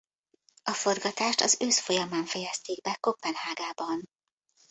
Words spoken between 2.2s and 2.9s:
fejezték